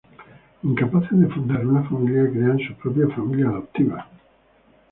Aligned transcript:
Incapaces 0.63 1.11
de 1.19 1.27
fundar 1.29 1.63
una 1.63 1.83
familia, 1.87 2.27
crean 2.31 2.57
su 2.57 2.73
propia 2.73 3.07
familia 3.09 3.49
adoptiva. 3.49 4.07